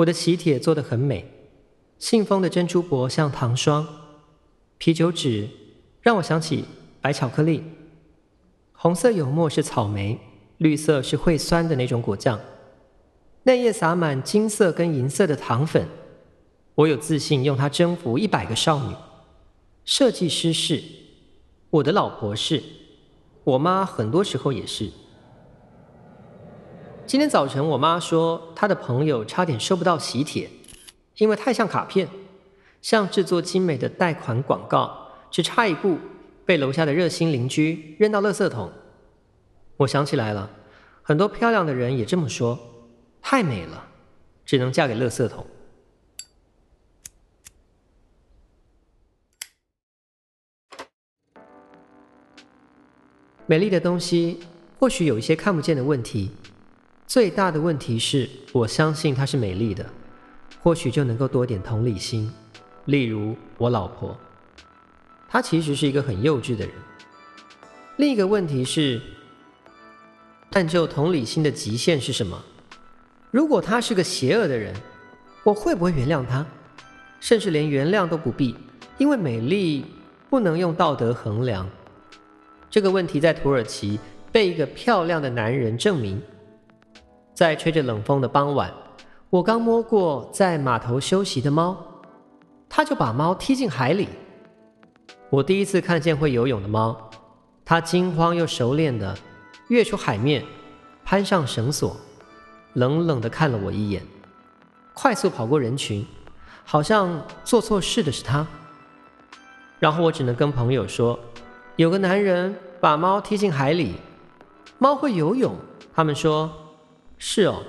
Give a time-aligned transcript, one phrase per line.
[0.00, 1.26] 我的喜帖做得很美，
[1.98, 3.86] 信封的珍珠箔像糖霜，
[4.78, 5.46] 啤酒纸
[6.00, 6.64] 让我想起
[7.02, 7.62] 白巧克力，
[8.72, 10.18] 红色油墨是草莓，
[10.56, 12.40] 绿色是会酸的那种果酱，
[13.42, 15.86] 内页洒满金色跟银色的糖粉，
[16.76, 18.94] 我有自信用它征服一百个少女。
[19.84, 20.82] 设计师是，
[21.68, 22.62] 我的老婆是，
[23.44, 24.90] 我妈很多时候也是。
[27.10, 30.48] 今天早晨，我妈说她的朋友差点收不到喜帖，
[31.16, 32.08] 因为太像卡片，
[32.80, 35.98] 像制作精美的贷款广告，只差一步
[36.46, 38.70] 被楼下的热心邻居扔到垃圾桶。
[39.78, 40.48] 我想起来了，
[41.02, 42.56] 很多漂亮的人也这么说，
[43.20, 43.88] 太美了，
[44.46, 45.44] 只能嫁给垃圾桶。
[53.46, 54.38] 美丽的东西
[54.78, 56.30] 或许有一些看不见的问题。
[57.10, 59.84] 最大的问题是我相信她是美丽的，
[60.62, 62.32] 或许就能够多点同理心。
[62.84, 64.16] 例如我老婆，
[65.28, 66.72] 她其实是一个很幼稚的人。
[67.96, 69.00] 另一个问题是，
[70.52, 72.40] 探究同理心的极限是什么？
[73.32, 74.72] 如果她是个邪恶的人，
[75.42, 76.46] 我会不会原谅她？
[77.18, 78.54] 甚至连原谅都不必，
[78.98, 79.84] 因为美丽
[80.28, 81.68] 不能用道德衡量。
[82.70, 83.98] 这个问题在土耳其
[84.30, 86.22] 被一个漂亮的男人证明。
[87.40, 88.70] 在吹着冷风的傍晚，
[89.30, 91.74] 我刚摸过在码头休息的猫，
[92.68, 94.10] 他就把猫踢进海里。
[95.30, 96.94] 我第一次看见会游泳的猫，
[97.64, 99.16] 它惊慌又熟练地
[99.68, 100.44] 跃出海面，
[101.02, 101.96] 攀上绳索，
[102.74, 104.02] 冷冷地看了我一眼，
[104.92, 106.06] 快速跑过人群，
[106.66, 108.46] 好像做错事的是他。
[109.78, 111.18] 然后我只能跟朋友说，
[111.76, 113.94] 有个男人把猫踢进海里，
[114.76, 115.56] 猫会游泳。
[115.94, 116.52] 他们说。
[117.22, 117.62] 是哦，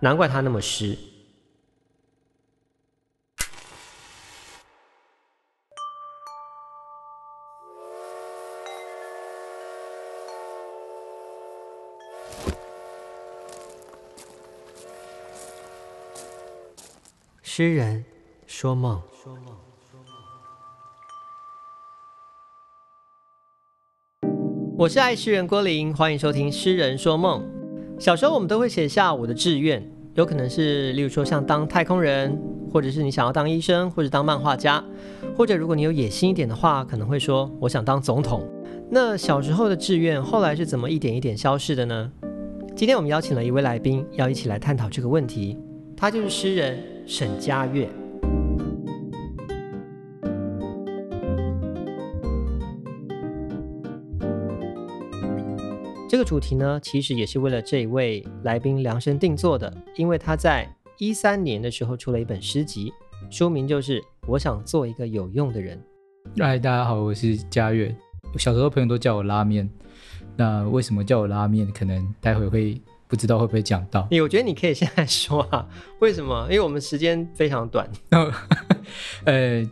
[0.00, 0.98] 难怪他那么湿。
[17.40, 18.04] 诗人
[18.46, 19.56] 说梦，说梦，
[24.76, 27.40] 我是爱诗人郭林，欢迎收听《诗人说梦》。
[27.98, 29.82] 小时候我们都会写下我的志愿，
[30.14, 32.38] 有可能是，例如说像当太空人，
[32.72, 34.82] 或者是你想要当医生，或者当漫画家，
[35.36, 38.48] 或者如果你有野心一点的话，可能会说我想当总统。
[38.88, 42.12] 那小时候的志愿后来是怎么一点一点消逝的呢？
[42.76, 45.58] 今天我们邀请了一位来宾，要一起来探讨这个问题，
[45.96, 47.88] 他就是诗人沈嘉阅。
[56.08, 62.90] 这个主题呢，其实也是为了这一位来宾量身定做的，因为他在一三年的时候出了一本诗集，
[63.28, 65.78] 书名就是《我想做一个有用的人》。
[66.42, 67.94] 嗨，大家好，我是嘉悦。
[68.38, 69.68] 小时候朋友都叫我拉面，
[70.34, 71.70] 那为什么叫我拉面？
[71.70, 74.08] 可能待会会不知道会不会讲到。
[74.10, 76.44] 你我觉得你可以现在说啊，为什么？
[76.44, 77.86] 因为我们时间非常短。
[79.26, 79.62] 呃，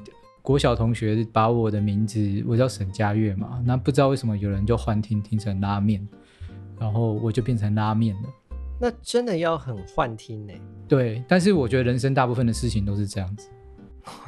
[0.42, 6.06] 国小同学把我的名字，我叫沈嘉悦嘛，那不知道为什么有人就幻听听成拉面。
[6.78, 8.28] 然后我就变成拉面了，
[8.80, 10.52] 那真的要很幻听呢？
[10.86, 13.48] 对，但是我觉得人生大部分的事情都是这样子。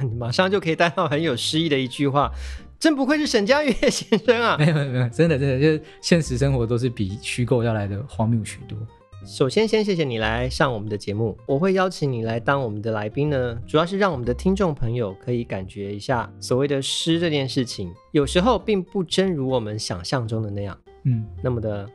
[0.01, 2.33] 你马上就可以带到很有诗意的一句话，
[2.81, 4.57] 真不愧是沈佳悦先生啊！
[4.59, 8.77] 没有没有，真的真的，就是现实生活都是比虚构要来的荒谬许多。
[9.25, 11.39] 首先，先谢谢你来上我们的节目。
[11.47, 21.89] 我会邀请你来当我们的来宾呢，主要是让我们的听众朋友可以感觉一下所谓的诗这件事情，有时候并不真如我们想象中的那样，嗯，那么的。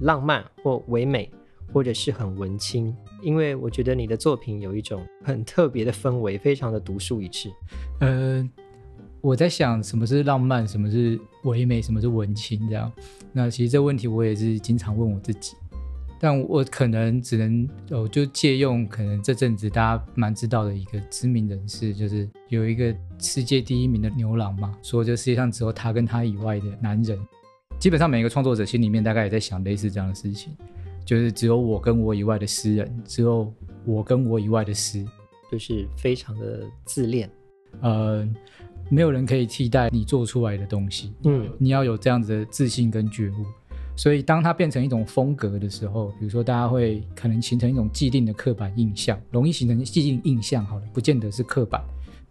[0.00, 1.30] 浪漫或唯美，
[1.72, 7.50] 或者是很文青，因为我觉得你的作品有一种很特别的氛围，非常的独树一帜。
[8.00, 8.48] 呃，
[9.20, 12.92] 我在想什么是浪漫，什么是唯美，什么是文青这样。
[13.32, 15.56] 那其实这问题我也是经常问我自己，
[16.20, 27.18] 但我可能只能哦，就借用可能这阵子大家蛮知道的一个知名人士，就是有一个世界第一名的牛郎嘛，说这世界上只有他跟他以外的男人。
[27.78, 30.56] 基本上每一个创作者心里面大概也在想类似这样的事情，
[31.04, 33.52] 就是只有我跟我以外的诗人，只有
[33.84, 35.06] 我跟我以外的诗，
[35.52, 37.30] 就是非常的自恋。
[37.82, 38.26] 呃，
[38.88, 41.12] 没有人可以替代你做出来的东西。
[41.24, 43.44] 嗯，你要有这样子的自信跟觉悟。
[43.94, 51.82] 所以当它变成一种风格的时候，比如说大家会可能形成一种既定的刻板印象，容易形成既定印象，好了，不见得是刻板。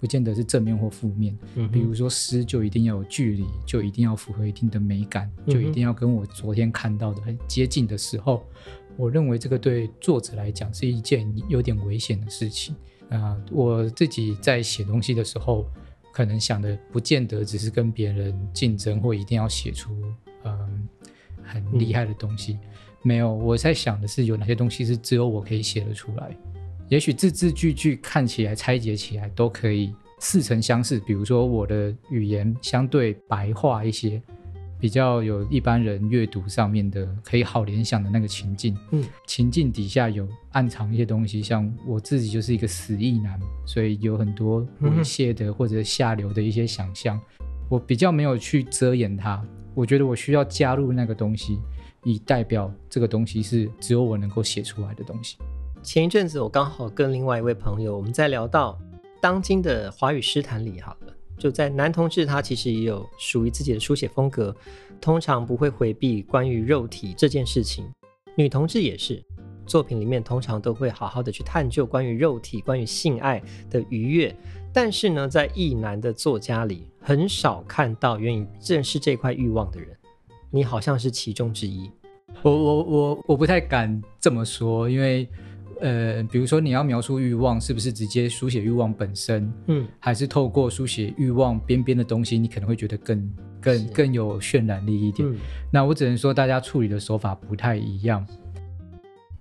[0.05, 8.45] 不见得是正面或负面，嗯，比如说诗就一定要有距离，就一定要符合一定的美感，嗯，就一定要跟我昨天看到的很接近的时候，
[8.97, 12.75] 我认为这个对作者来讲是一件有点危险的事情。
[13.09, 15.65] 啊、呃，我自己在写东西的时候，
[16.13, 19.91] 可能想的不见得只是跟别人竞争，或一定要写出
[20.43, 20.69] 嗯、呃、
[21.43, 22.59] 很厉害的东西。
[22.61, 22.69] 嗯、
[23.01, 26.37] 没有，我在想的是有哪些东西是只有我可以写得出来。
[26.89, 30.99] 也许字字句句看起来拆解起来都可以似曾相识。
[30.99, 34.21] 比如说我的语言相对白话一些。
[34.77, 49.41] 比较有一般人阅读上面的可以好联想的那个情境，嗯，情境底下有暗藏一些东西，像我自己就是一个死意男，所以有很多猥亵的或者下流的一些想象，嗯、我比较没有去遮掩它，
[49.73, 51.57] 我觉得我需要加入那个东西，
[52.03, 55.37] 以代表这个东西是只有我能够写出来的东西。
[55.85, 58.75] 前一阵子我刚好跟另外一位朋友，我们在聊到
[59.21, 61.13] 当今的华语诗坛里，好了。
[61.37, 64.53] 就在男同志，他其实也有属于自己的书写风格，
[64.99, 67.85] 通常不会回避关于肉体这件事情。
[68.35, 69.23] 女同志也是，
[69.67, 73.39] 作品里面通常都会好好的去探究关于肉体、关于性爱
[73.69, 74.35] 的愉悦。
[74.73, 79.95] 但是呢，在异男的作家里，很少看到愿意正视这块欲望的人。
[80.49, 81.91] 你好像是其中之一。
[82.41, 85.29] 我我我我不太敢这么说，因为。
[85.81, 89.51] 呃，比如说你要描述欲望，是不是直接书写欲望本身？
[89.67, 95.27] 嗯，还是透过书写欲望边边的东西，你可能会觉得更更更有渲染力一点。
[95.27, 95.35] 嗯，
[95.71, 98.25] 那我只能说，大家处理的手法不太一样。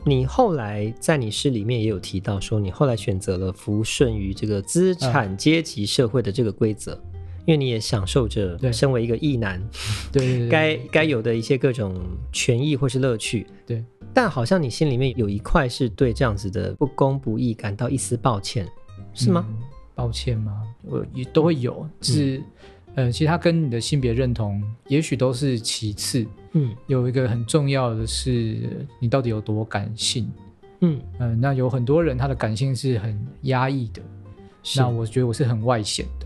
[0.05, 6.93] 你后来在你诗里面也有提到说，你后来选择了服顺于这个资产阶级社会的这个规则。
[6.93, 7.14] 啊
[7.47, 9.63] 因为你也享受着身为一个异男，
[10.11, 11.95] 对该该有的一些各种
[12.33, 13.85] 权益或是乐趣，对。
[14.13, 18.65] 但好像你心里面有一块是对这样子的不公不义感到一丝抱歉，
[19.13, 19.45] 是吗？
[19.49, 19.59] 嗯、
[19.95, 20.63] 抱歉吗？
[20.83, 22.39] 我也都会有，是、
[22.95, 30.31] 嗯、呃，其实它跟你的性别认同也许都是其次，嗯，有一个很重要的是你到底有多感性，
[30.81, 34.01] 嗯嗯、呃，那有很多人他的感性是很压抑的，
[34.77, 36.24] 那我觉得我是很外显的。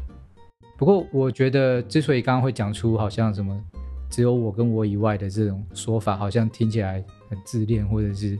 [0.78, 3.60] 不过，我觉得之所以刚刚会讲出好像什么
[4.08, 8.38] 只有我跟我以外的这种说法，好像听起来很自恋，或者是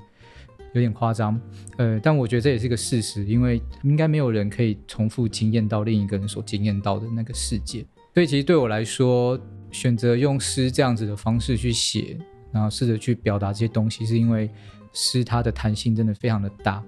[0.73, 1.39] 有点夸张。
[1.79, 7.85] 呃，但我觉得这也是个事实，因为应该没有人可以重复经验到另一个人所经验到的那个世界。
[8.15, 9.37] 所以，其实对我来说，
[9.73, 12.17] 选择用诗这样子的方式去写，
[12.53, 14.49] 然后试着去表达这些东西，是因为
[14.93, 16.81] 诗它的弹性真的非常的大。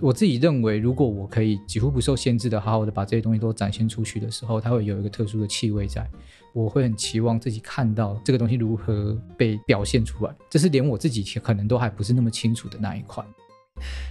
[0.00, 6.08] 我自己认为，如果我可以几乎不受限制的，好好的把这些东西都展现出去的时候，它会有一个特殊的气味在。
[6.52, 13.24] 我会很期望自己看到这个东西如何被表现出来，这是连我自己可能都还不是那么清楚的那一块。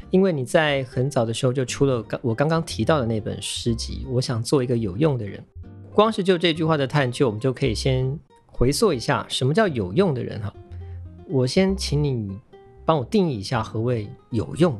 [0.10, 5.42] 因为你在很早的时候就出了刚我刚刚提到的那本诗集，我想做一个有用的人。
[5.94, 8.18] 光是就这句话的探究，我们就可以先
[8.48, 10.52] 回溯一下什么叫有用的人哈。
[11.28, 12.32] 我先请你
[12.86, 14.76] 帮我定义一下何谓有用。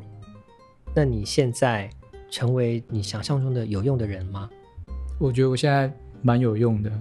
[0.94, 1.88] 那你现在
[2.30, 4.48] 成为你想象中的有用的人吗？
[5.18, 6.92] 我觉得我现在蛮有用的，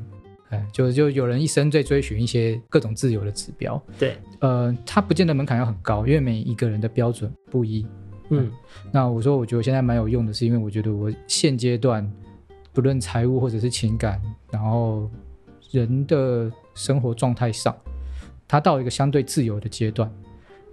[0.50, 7.86] 哎，就就有人一生在追寻一些各种自由的指标，对，呃，他不见得门槛要很高，因为每一个人的标准不一，
[8.30, 8.52] 嗯，嗯，
[8.92, 12.10] 那我说我觉得我现在蛮有用的，是因为我觉得我现阶段
[12.74, 14.22] 不论财务或者是情感，
[14.52, 15.10] 然后
[15.72, 17.76] 人的生活状态上，
[18.48, 20.12] 他到一个相对自由的阶段。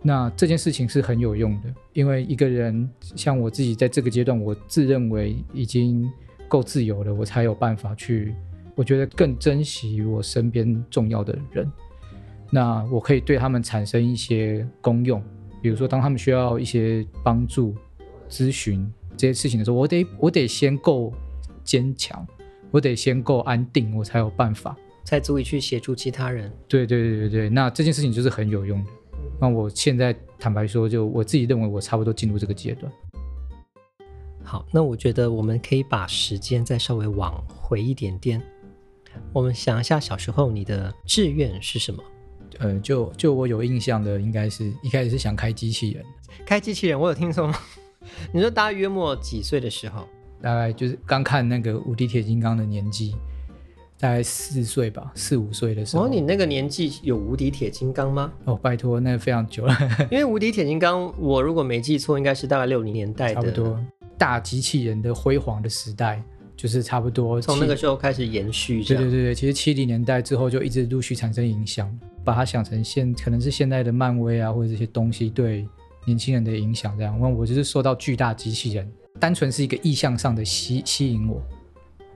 [0.01, 6.09] 那这件事情是很有用的，因为一个人像我自己在这个阶段，我自认为已经
[6.47, 8.35] 够自由了，我才有办法去，
[8.77, 11.71] 我觉得更珍惜我身边重要的人。
[12.51, 15.23] 那我可以对他们产生一些功用，
[15.61, 17.75] 比如说当他们需要一些帮助、
[18.31, 21.13] 咨询这些事情的时候，我得我得先够
[21.65, 22.27] 坚强，
[22.71, 26.51] 我得先够安定，我才有办法，才足以去协助其他人。
[26.69, 28.91] 对对对对对，那这件事情就是很有用的。
[29.41, 32.93] 那我现在坦白说，就我自己认为，我差不多进入这个阶段。
[34.43, 38.43] 好，那我觉得我们可以把时间再稍微往回一点点。
[39.33, 42.03] 我们想一下，小时候你的志愿是什么？
[42.59, 46.05] 呃，就就我有印象的，应该是一开始是想开机器人。
[46.47, 47.55] 开机器人，我有听说吗？
[48.33, 50.09] 你说大约莫几岁的时候？
[50.41, 53.15] 大概就是刚看那个无敌铁金刚的年纪。
[54.01, 56.05] 大概四岁吧，四五岁的时候。
[56.05, 58.33] 哦，你那个年纪有无敌铁金刚吗？
[58.45, 59.77] 哦，拜托，那个非常久了。
[60.11, 63.35] 因为无敌铁金刚，我如果没记错，应该是大概六零年代的。
[63.35, 63.79] 差不多，
[64.17, 66.23] 大机器人的辉煌的时代，
[66.57, 68.85] 就是差不多从那个时候开始延续。
[68.85, 71.91] 对对对对，其实七零年代之后就一直陆续产生影响，
[72.25, 75.67] 把它想成现可能是现在的漫威啊，或者这些东西对
[76.07, 77.19] 年轻人的影响这样。
[77.21, 78.89] 那我就是受到巨大机器人，
[79.19, 81.43] 单纯是一个意向上的吸吸引我。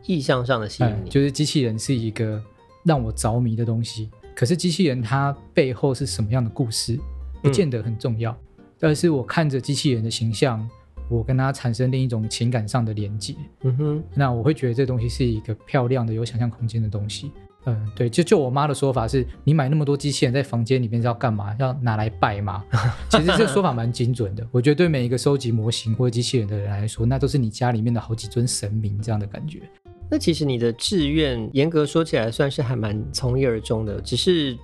[0.06, 2.42] 意向上的吸引就是机器人是一个
[2.84, 4.10] 让我着迷的东西。
[4.34, 6.98] 可是机器人它背后是什么样的故事？
[7.42, 8.32] 不见得很重要。
[8.56, 10.68] 嗯、但是我看着机器人的形象，
[11.08, 13.34] 我跟它产生另一种情感上的连接。
[13.62, 17.32] 嗯哼，那我会觉得这东西是一个漂亮的、有想象空间的东西。
[17.64, 21.54] 嗯，对，就就我妈的说法是，你买那么多机器人在房间里面是要干嘛？
[21.60, 22.64] 要拿来拜吗？
[23.10, 24.44] 其实这个说法蛮精准的。
[24.50, 29.62] 我觉得对每一个收集模型或者机器人的人来说，那都是你家里面的好几尊神明这样的感觉。
[30.12, 34.54] 那其实你的志愿严格说起来算是还蛮从一而终的，只是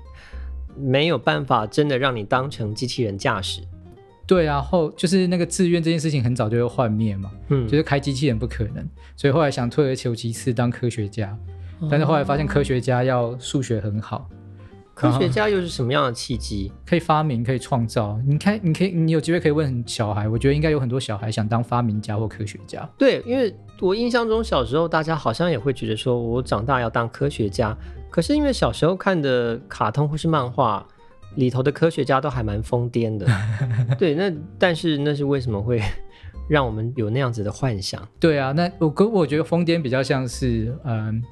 [0.76, 3.62] 没有办法真的让你当成机器人驾驶。
[4.26, 8.86] 对啊，后就是那个志愿这件事情很早就会幻灭嘛，嗯，就是开机器人不可能，
[9.16, 11.34] 所以后来想退而求其次当科学家。
[11.90, 14.28] 但是后来发现科学家要数学很好，
[14.92, 16.70] 科学家又是什么样的契机？
[16.84, 18.20] 可以发明，可以创造。
[18.26, 20.28] 你看，你可以，你有机会可以问小孩。
[20.28, 22.86] 我觉得应该有很多小孩想当发明家或科学家。
[22.98, 27.76] 对，因为我印象中小时候大家好像也会觉得说，我长大要当科学家。
[28.10, 30.84] 可是因为小时候看的卡通或是漫画
[31.36, 33.26] 里头的科学家都还蛮疯癫的。
[33.98, 35.80] 对，那但是那是为什么会？
[36.48, 38.06] 让我们有那样子的幻想。
[38.18, 41.22] 对啊，那我跟我觉得疯癫比较像是，嗯、呃，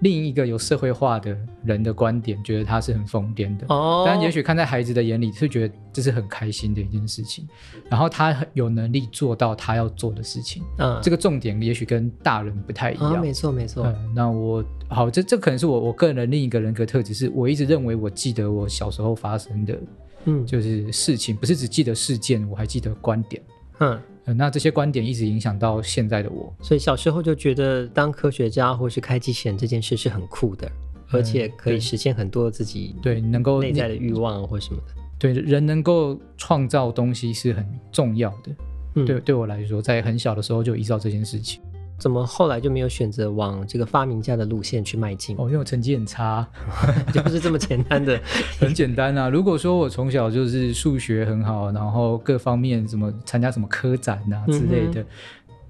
[0.00, 3.66] 另一个有社会化的人的观点，觉得他是很疯癫的。
[3.68, 4.04] 哦。
[4.06, 7.46] 但也许看在孩子的眼里，是觉得这是很开心的一件事情。
[7.88, 10.62] 然后他很有能力做到他要做的事情。
[10.78, 10.98] 嗯。
[11.02, 13.14] 这个重点也许跟大人不太一样。
[13.14, 13.86] 哦、没错，没错。
[13.86, 14.12] 嗯。
[14.14, 19.78] 那我好，这这可能是我我个人的另一个人格特质，是我一直认为我记得我小时候发生的，
[20.24, 23.42] 嗯，就是事情，不是只记得事件，我还记得观点。
[23.78, 24.00] 嗯。
[24.26, 30.70] 那这些观点一直影响到现在的我，所以小时候就觉得当科学家或是开机器人这件事是很酷的，
[31.10, 34.94] 而且可以实现很多自己对能够内在的欲望或什么的。
[35.18, 38.52] 对，人能够创造东西是很重要的。
[38.94, 41.60] 嗯，对，对我来说，在很小的时候就意识到这件事情。
[41.96, 45.36] 怎么后来就没有选择往这个发明家的路线去迈进？
[45.38, 46.46] 哦，因为我成绩很差，
[47.14, 48.20] 就不是这么简单的。
[48.58, 55.06] 很简单啊，如果说我从小就是数学很好，然后各方面什么参加什么科展啊之类的，嗯、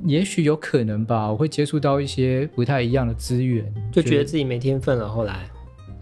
[0.09, 5.09] 也许有可能吧，我会接触到一些不太一样的资源，就觉得自己没天分了。
[5.09, 5.49] 后来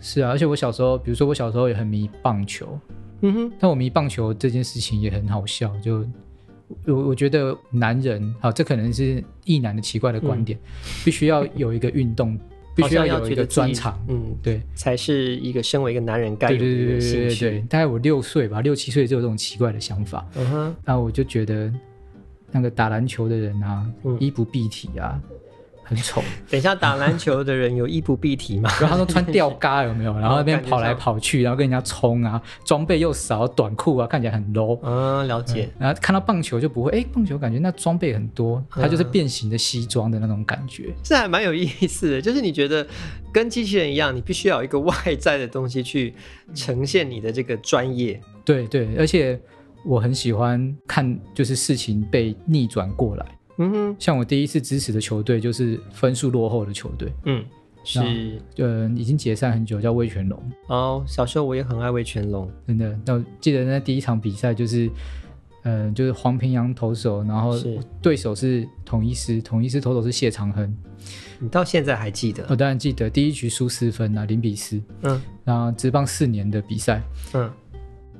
[0.00, 2.78] 是啊，而且我小时候，比如说我小时候也很迷棒球，
[3.22, 6.06] 嗯哼，但我迷棒球这件事情也很好笑，就。
[6.86, 12.38] 我我觉得男人，好，这可能是异男的奇怪的观点，嗯、必须要有一个运动，
[12.74, 16.76] 必须要有一个专长，嗯，对，才是一个身为一个男人该有的兴趣。
[16.76, 20.26] 对对对对对对，大概我六岁吧，六七岁就有这种奇怪的想法。
[20.36, 21.72] 嗯哼，那我就觉得
[22.50, 25.20] 那个打篮球的人啊，嗯、衣不蔽体啊。
[25.82, 26.22] 很丑。
[26.48, 28.70] 等一下，打篮球的人有衣不蔽体吗？
[28.80, 30.12] 然后他说穿吊嘎有没有？
[30.20, 34.78] 然后那边跑来跑去，然后跟人家冲啊，装备又少，短裤啊，看起来很 low。
[34.82, 35.68] 嗯，了解。
[35.78, 40.84] 然后看到棒球就不会，哎，棒球感觉那装备很多，它就是变形的西装的那种感觉。
[40.88, 42.86] 嗯、这还蛮有意思的，就是你觉得
[43.32, 46.14] 跟机器人一样，你必须要有一个外在的东西去
[46.54, 48.20] 呈现你的这个专业。
[48.44, 49.40] 对对，而且
[49.84, 53.26] 我很喜欢看，就是事情被逆转过来。
[53.62, 57.44] 嗯哼，像我第一次支持的球队就是分数落后的球队，嗯，
[57.84, 60.42] 是，呃，已经解散很久，叫魏全龙。
[60.68, 62.98] 哦，小时候我也很爱魏全龙，真的。
[63.04, 64.86] 那我记得那第一场比赛就是，
[65.62, 67.56] 嗯、呃，就是黄平洋投手，然后
[68.00, 70.76] 对手是统一师，统一师投手是谢长亨。
[71.38, 72.44] 你到现在还记得？
[72.48, 74.80] 我当然记得，第一局输四分啊，零比四。
[75.02, 77.02] 嗯，然后职棒四年的比赛，
[77.34, 77.50] 嗯。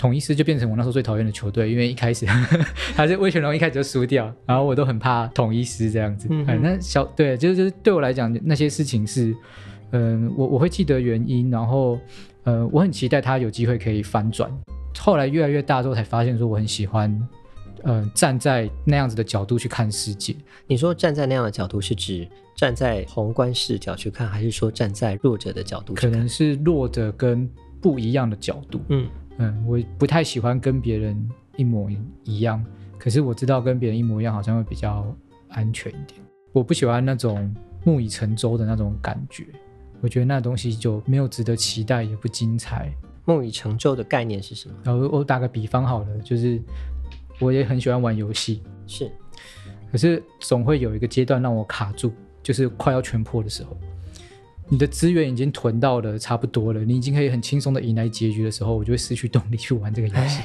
[0.03, 2.27] 统一狮就变成我那时候最讨厌的球队，因为一开始
[2.97, 6.27] 还是魏全龙一开始就输掉，然后我都很怕统一狮这样子。
[6.29, 9.33] 嗯哼，那小对，就是就是对我来讲那些事情是，
[9.93, 12.01] 嗯、呃，我我会记得原因，然后
[12.43, 14.51] 呃，我很期待他有机会可以翻转。
[14.99, 17.29] 后来越来越大之后才发现说我很喜欢，
[17.85, 20.35] 呃，站在那样子的角度去看世界。
[20.67, 26.11] 你说站在那样的角度是指站在宏观视角去看，还是说站在弱者的角度去看？
[26.11, 27.49] 可能是弱者跟
[27.81, 28.81] 不一样的角度。
[28.89, 29.07] 嗯。
[29.39, 31.91] 嗯，我不太喜欢跟别人一模
[32.25, 32.65] 一样，
[32.99, 35.15] 可是我知道跟别人一模一样好像会比较
[35.49, 36.21] 安全一点。
[36.53, 39.47] 我不喜欢那种木已成舟的那种感觉，
[40.01, 42.93] 我觉得那东西就没有值得期待，也不精彩。
[43.25, 44.75] 木已成舟的概念是什么？
[44.85, 46.61] 然后我打个比方好了，就是
[47.41, 49.11] 我也很喜欢玩游戏，是，
[49.91, 52.13] 可是总会有一个阶段让我卡住，
[52.43, 53.77] 就是快要全破的时候。
[54.69, 60.41] 你的资源已经囤到了差不多了，你已经可以很轻松的迎来结局的时候，我就会失去动力去玩这个游戏。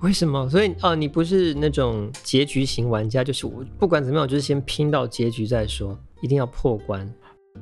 [0.00, 0.48] 为什么？
[0.48, 7.12] 所以哦，你不是那种结局型玩家，就是我不管怎么样，我就是先拼到结局再说，一定要破关。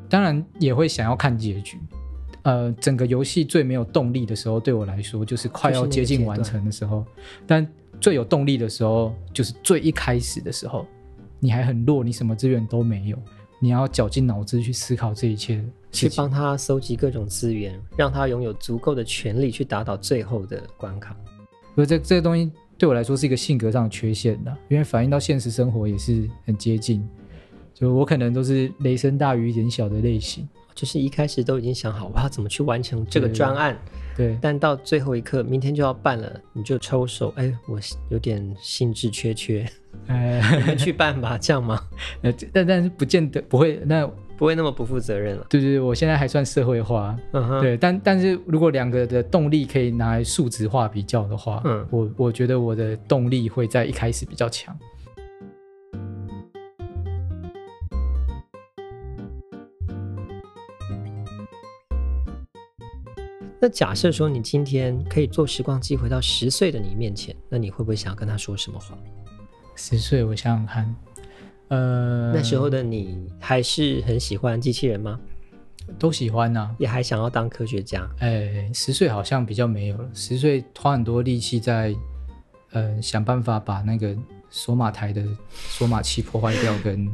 [0.09, 1.79] 当然也会想要看结局。
[2.43, 7.05] 呃，整个游戏最没有动力的时候，对我来说就是快要接近完成的时候。
[7.47, 7.67] 但
[8.01, 10.87] 最有动力的时候，就是最一开始的时候，
[11.41, 13.19] 你还很弱，你什么资源都没有。
[13.59, 21.17] 你要绞尽脑汁去思考这一切，去帮他收集各种资源，让他拥有足够的权利去打倒最后的关卡。
[21.75, 27.07] 所以这这个东西对我来说是一个性格上的缺陷的，因为反映到现实生活也是很接近。
[27.75, 34.06] 就我可能都是雷声大雨点小的类型，就是一开始都已经想好我要怎么去完成这个专案，对，对，
[34.41, 39.67] 但到最后一刻，明天就要办了，你就抽手，哎，我有点兴致缺缺，
[40.07, 41.81] 哎，你们去办吧，这样吗？
[42.23, 44.07] 呃，但但是不见得不会，那
[44.37, 45.47] 不会那么不负责任了。
[45.49, 54.77] 对对对，我现在还算社会化，嗯哼，对，但但是如果两个的动力可以拿来数值化比较的话，嗯，我我觉得我的动力会在一开始比较强。
[63.59, 68.97] 那假设说你今天可以坐时光机回到十岁的你面前，那你会不会想要跟他说什么话？
[69.75, 70.97] 十岁，我想想看，
[71.69, 75.19] 呃，那时候的你还是很喜欢机器人吗？
[75.99, 78.07] 都喜欢呐、啊，也还想要当科学家。
[78.19, 81.95] 哎，十岁好像比较没有了，十岁花很多力气在，
[82.73, 84.15] 呃，想办法把那个
[84.51, 86.77] 索马台的索马器破坏掉。
[86.85, 87.09] 跟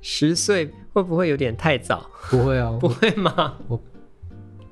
[0.00, 2.08] 十岁会不会有点太早？
[2.30, 3.56] 不会啊，不会吗？
[3.66, 3.80] 我。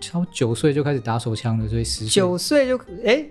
[0.00, 3.24] 超九岁就开始打手枪了，所以十九岁就哎，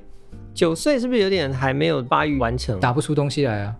[0.54, 3.76] 九岁是不是有点还没有发育完成，打不出东西来啊？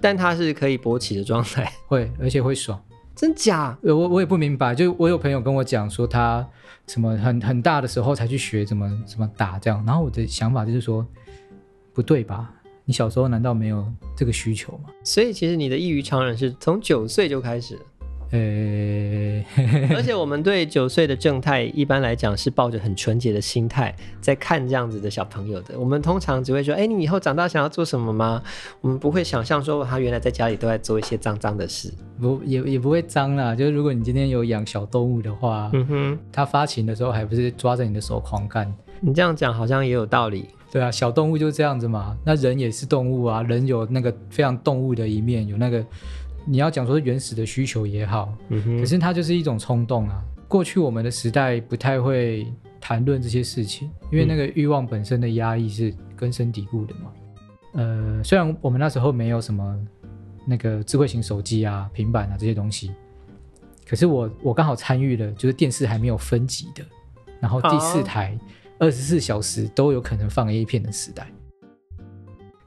[0.00, 2.80] 但他是可以勃起的状态，会而且会爽，
[3.14, 3.76] 真假？
[3.82, 6.46] 我我也不明白，就我有朋友跟我讲说他
[6.86, 11.06] 什么很很大的时候才去学怎么怎么打这样，然后我的想法就是说
[11.94, 12.52] 不对吧？
[12.84, 14.90] 你小时候难道没有这个需求吗？
[15.02, 17.78] 所以其实你的异于常人是从九岁就开始。
[18.30, 19.44] 呃，
[19.94, 25.78] 而且我们对九岁的正太一般来讲是抱着很纯洁的心态在看这样子的小朋友的。
[25.78, 28.42] 我们通常只会说：“哎，你以后长大想要做什么吗？”
[28.82, 33.54] 我们不会想象说他原来在家里都在做一些脏脏的事，不也也不会脏啦。
[33.54, 38.74] 就是如果你今天有养小动物的话，嗯哼，他发情的时候还不是抓着你的手狂干？
[39.00, 40.46] 你这样讲好像也有道理。
[40.72, 42.16] 对啊，小动物就这样子嘛。
[42.24, 45.84] 那人也是动物啊，人有那个非常动物的一面，有那个。
[46.46, 50.22] 你要讲说原始的需求也好，嗯，可是它就是一种冲动啊。
[50.46, 52.46] 过去我们的时代不太会
[52.80, 57.12] 谈论这些事情，因为那个欲望本身的压抑是根深蒂固的嘛。
[57.72, 59.76] 呃，虽然我们那时候没有什么
[60.46, 62.92] 那个智慧型手机啊、平板啊这些东西，
[63.84, 66.84] 可是我我刚好参与了，就是电视还没有分级的，
[67.40, 68.38] 然后第四台
[68.78, 71.26] 二十四小时都有可能放 A 片的时代。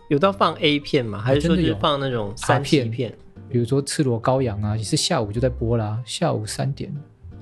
[0.10, 1.19] 有到放 A 片吗？
[1.19, 3.15] 还是说就是放那种三片片？
[3.49, 6.93] 比如说赤裸羔羊啊，也是下午就在播啦，下午三点。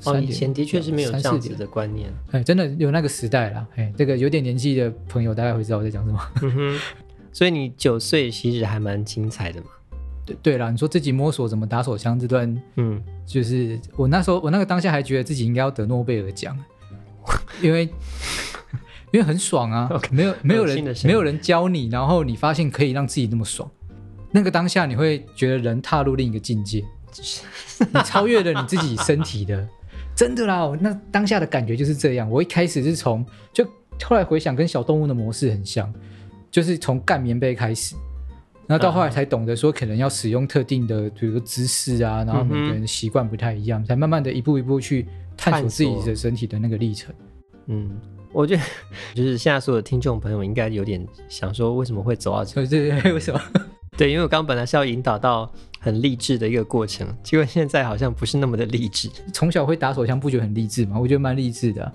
[0.06, 2.13] 哦，以前的确是没有这样子的观念。
[2.32, 3.65] 哎，真的有那个时代啦。
[3.76, 6.20] 哎，这个有点年纪的朋友大概会知道我在讲什么。
[6.43, 6.80] 嗯哼。
[7.34, 9.67] 所以你九岁其实还蛮精彩的嘛。
[10.26, 16.58] 对对啦，你说自己摸索怎么打手枪这段，嗯，就是我那时候我那个当下还觉得自己应该要得诺贝尔奖，
[17.62, 17.86] 因为
[19.12, 20.12] 因为很爽啊， Okay.
[20.12, 23.70] 没有没有人没有人教你，然后你发现可以让自己那么爽。
[24.32, 26.84] 那个当下，你会觉得人踏入另一个境界，
[27.94, 29.68] 你超越了你自己身体的，
[30.16, 30.70] 真的啦。
[30.80, 32.30] 那当下的感觉就是这样。
[32.30, 33.66] 我一开始是从，就
[34.04, 35.92] 后来回想，跟小动物的模式很像，
[36.52, 37.96] 就是从干棉被开始，
[38.68, 47.16] 然后到后来才懂得说，可能要使用特定的，比如说姿势啊，然后每个人的习惯不太一样，才慢慢的一步一步去探索自己的身体的那个历程。
[47.68, 48.00] 嗯，
[48.34, 48.62] 我觉得
[49.13, 52.54] 就是现在所有的听众朋友应该有点想说，为什么会走到这？
[52.66, 53.42] 对对对，为什么？
[53.98, 59.10] 对，因为我刚本来是要引导到很励志的一个过程，结果现在好像不是那么的励志。
[59.34, 61.00] 从小会打手枪，不觉得很励志吗？
[61.00, 61.92] 我觉得蛮励志的啊，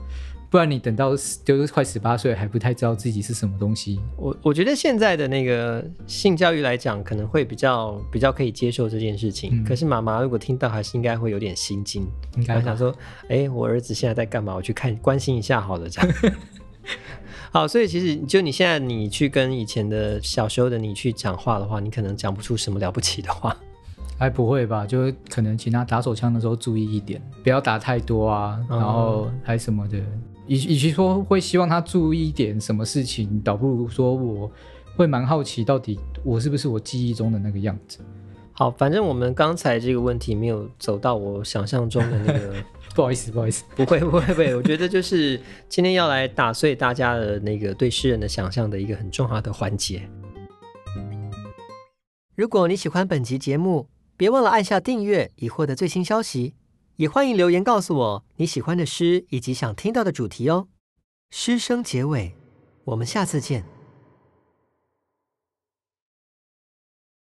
[0.51, 1.11] 不然你等到
[1.45, 4.01] 就是快十八岁还不太知道自己是什么东西。
[4.17, 9.63] 我我觉得现在的那个性教育来讲，可能会比较比较可以接受这件事情。
[9.63, 12.05] 嗯，可是妈妈如果听到，还是应该会有点心惊，
[12.37, 12.93] 应该想说，
[13.29, 14.57] 哎，我儿子现在在干嘛？
[14.57, 16.11] 我去看关心一下好了，这样。
[17.53, 23.55] 好，所以其实就你现在你去跟以前的小时候的你去讲话的话，你可能讲不出什么了不起的话，
[24.19, 24.87] 还 不会吧？
[24.87, 29.99] 就可能请他打手枪的时候注意一点，不要打太多啊，然后还什么的。
[30.47, 34.51] 与与其说会希望他注意一点什么事情，倒不如说我
[34.97, 37.99] 会蛮好奇，到底我是不是我记忆中的那个样子。
[38.53, 42.55] 好，反正我们刚才这个问题没有走到我想象中的那个。
[42.95, 44.55] 不好意思，不好意思，不会，不会，不会。
[44.55, 50.07] 我觉得就是今天要来打碎大家的那个对诗人的想象的一个很重要的环节。
[52.37, 53.89] 如果你喜欢本集节目，
[54.19, 56.55] 别忘了按下订阅，以获得最新消息。
[56.97, 60.69] 也欢迎留言告诉我你喜欢的诗以及想听到的主题哦。
[61.31, 62.35] 诗声结尾，
[62.85, 63.65] 我们下次见。